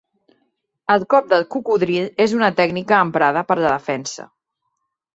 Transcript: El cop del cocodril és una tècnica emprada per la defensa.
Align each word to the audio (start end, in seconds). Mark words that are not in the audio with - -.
El 0.93 1.05
cop 1.15 1.27
del 1.35 1.45
cocodril 1.57 2.09
és 2.27 2.35
una 2.39 2.51
tècnica 2.63 3.05
emprada 3.09 3.47
per 3.53 3.63
la 3.63 3.71
defensa. 3.77 4.31